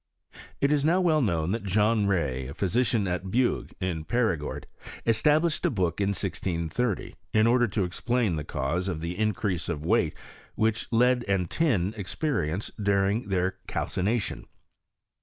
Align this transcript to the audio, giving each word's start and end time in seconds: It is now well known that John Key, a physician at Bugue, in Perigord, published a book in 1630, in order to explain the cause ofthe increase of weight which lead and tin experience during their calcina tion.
It 0.61 0.71
is 0.71 0.83
now 0.83 0.99
well 0.99 1.21
known 1.21 1.51
that 1.51 1.61
John 1.61 2.07
Key, 2.09 2.47
a 2.47 2.55
physician 2.55 3.07
at 3.07 3.29
Bugue, 3.29 3.71
in 3.79 4.03
Perigord, 4.03 4.65
published 5.23 5.63
a 5.63 5.69
book 5.69 6.01
in 6.01 6.07
1630, 6.07 7.15
in 7.33 7.45
order 7.45 7.67
to 7.67 7.83
explain 7.83 8.35
the 8.35 8.43
cause 8.43 8.89
ofthe 8.89 9.13
increase 9.15 9.69
of 9.69 9.85
weight 9.85 10.17
which 10.55 10.87
lead 10.91 11.23
and 11.27 11.51
tin 11.51 11.93
experience 11.95 12.71
during 12.81 13.29
their 13.29 13.57
calcina 13.67 14.19
tion. 14.19 14.47